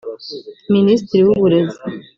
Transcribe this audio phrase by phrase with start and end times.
[0.73, 1.79] Minisitiri w’Uburezi